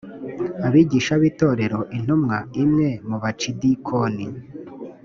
[0.65, 4.25] abigisha b itorera intumwa imwe mu bucidikoni